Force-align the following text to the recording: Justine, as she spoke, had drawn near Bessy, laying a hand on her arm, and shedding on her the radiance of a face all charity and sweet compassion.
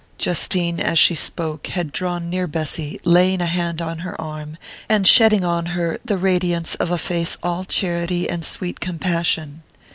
Justine, 0.17 0.79
as 0.79 0.97
she 0.97 1.13
spoke, 1.13 1.67
had 1.67 1.91
drawn 1.91 2.27
near 2.27 2.47
Bessy, 2.47 2.99
laying 3.03 3.39
a 3.39 3.45
hand 3.45 3.83
on 3.83 3.99
her 3.99 4.19
arm, 4.19 4.57
and 4.89 5.05
shedding 5.05 5.45
on 5.45 5.67
her 5.77 5.99
the 6.03 6.17
radiance 6.17 6.73
of 6.73 6.89
a 6.89 6.97
face 6.97 7.37
all 7.43 7.65
charity 7.65 8.27
and 8.27 8.43
sweet 8.43 8.79
compassion. 8.79 9.61